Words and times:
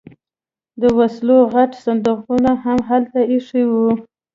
د 0.81 0.83
وسلو 0.97 1.37
غټ 1.53 1.71
صندوقونه 1.83 2.51
هم 2.63 2.79
هلته 2.89 3.19
ایښي 3.31 3.63
وو 3.71 3.89